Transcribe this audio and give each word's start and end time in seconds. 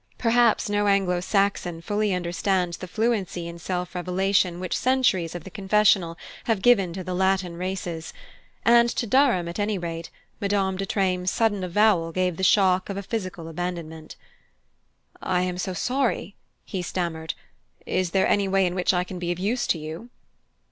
Perhaps 0.17 0.67
no 0.67 0.87
Anglo 0.87 1.19
Saxon 1.19 1.79
fully 1.79 2.11
understands 2.11 2.77
the 2.77 2.87
fluency 2.87 3.47
in 3.47 3.59
self 3.59 3.93
revelation 3.93 4.59
which 4.59 4.75
centuries 4.75 5.35
of 5.35 5.43
the 5.43 5.51
confessional 5.51 6.17
have 6.45 6.63
given 6.63 6.91
to 6.93 7.03
the 7.03 7.13
Latin 7.13 7.55
races, 7.55 8.11
and 8.65 8.89
to 8.89 9.05
Durham, 9.05 9.47
at 9.47 9.59
any 9.59 9.77
rate, 9.77 10.09
Madame 10.39 10.75
de 10.75 10.87
Treymes' 10.87 11.29
sudden 11.29 11.63
avowal 11.63 12.11
gave 12.11 12.37
the 12.37 12.43
shock 12.43 12.89
of 12.89 12.97
a 12.97 13.03
physical 13.03 13.47
abandonment. 13.47 14.15
"I 15.21 15.43
am 15.43 15.59
so 15.59 15.73
sorry," 15.75 16.35
he 16.65 16.81
stammered 16.81 17.35
"is 17.85 18.09
there 18.09 18.27
any 18.27 18.47
way 18.47 18.65
in 18.65 18.73
which 18.73 18.95
I 18.95 19.03
can 19.03 19.19
be 19.19 19.31
of 19.31 19.37
use 19.37 19.67
to 19.67 19.77
you?" 19.77 20.09